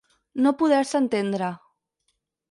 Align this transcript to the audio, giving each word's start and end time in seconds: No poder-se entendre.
No 0.43 0.51
poder-se 0.61 0.95
entendre. 0.99 1.49